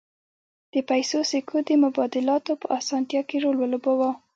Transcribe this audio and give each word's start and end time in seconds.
د 0.73 0.75
پیسو 0.89 1.19
سکو 1.31 1.57
د 1.67 1.71
مبادلاتو 1.83 2.51
په 2.61 2.67
اسانتیا 2.79 3.21
کې 3.29 3.37
رول 3.43 3.57
ولوباوه 3.59 4.09